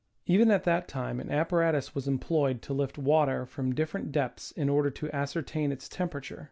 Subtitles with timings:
[0.25, 4.49] Even at that time an apparatus was employed to lift water from differ ent depths
[4.49, 6.39] in order to ascertain its temperature.